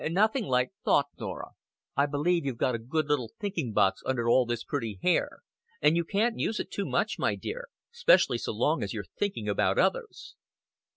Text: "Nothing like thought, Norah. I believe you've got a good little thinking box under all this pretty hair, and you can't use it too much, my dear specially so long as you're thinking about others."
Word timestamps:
"Nothing 0.09 0.45
like 0.47 0.71
thought, 0.83 1.09
Norah. 1.19 1.51
I 1.95 2.07
believe 2.07 2.43
you've 2.43 2.57
got 2.57 2.73
a 2.73 2.79
good 2.79 3.05
little 3.05 3.31
thinking 3.39 3.71
box 3.71 4.01
under 4.03 4.27
all 4.27 4.47
this 4.47 4.63
pretty 4.63 4.97
hair, 5.03 5.41
and 5.79 5.95
you 5.95 6.03
can't 6.03 6.39
use 6.39 6.59
it 6.59 6.71
too 6.71 6.87
much, 6.87 7.19
my 7.19 7.35
dear 7.35 7.67
specially 7.91 8.39
so 8.39 8.51
long 8.51 8.81
as 8.81 8.93
you're 8.95 9.03
thinking 9.15 9.47
about 9.47 9.77
others." 9.77 10.33